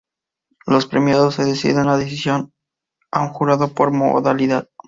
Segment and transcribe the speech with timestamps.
[0.65, 2.45] Los premiados se deciden a decisión
[3.13, 4.67] de un jurado por modalidad.